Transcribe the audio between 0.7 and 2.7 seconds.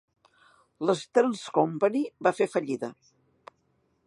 L'Stearns Company va fer